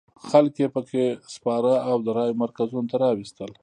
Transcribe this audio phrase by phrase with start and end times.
[0.29, 1.03] خلک یې په کې
[1.35, 3.51] سپاره او د رایو مرکزونو ته راوستل.